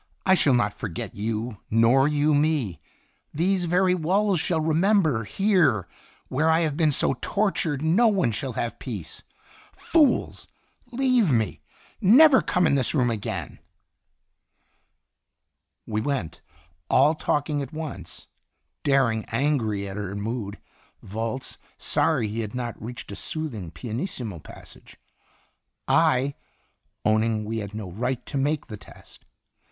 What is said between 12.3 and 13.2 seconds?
come in this room